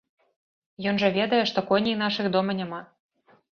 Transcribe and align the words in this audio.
Ён 0.91 0.95
жа 1.03 1.11
ведае, 1.17 1.43
што 1.51 1.65
коней 1.69 1.99
нашых 2.03 2.33
дома 2.39 2.59
няма. 2.63 2.83